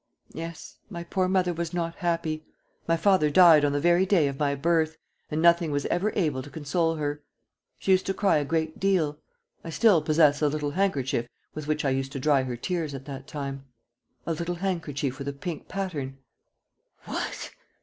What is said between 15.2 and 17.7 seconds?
a pink pattern." "What!"